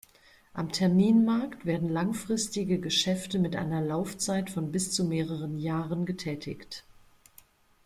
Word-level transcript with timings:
Am 0.55 0.71
Terminmarkt 0.71 1.67
werden 1.67 1.87
langfristige 1.87 2.79
Geschäfte 2.79 3.37
mit 3.37 3.55
einer 3.55 3.81
Laufzeit 3.81 4.49
von 4.49 4.71
bis 4.71 4.91
zu 4.91 5.03
mehreren 5.05 5.59
Jahren 5.59 6.07
getätigt. 6.07 6.85